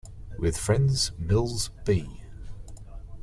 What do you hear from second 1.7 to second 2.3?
B.